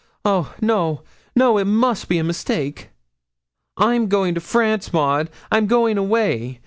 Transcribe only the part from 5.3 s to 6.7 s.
I'm going away.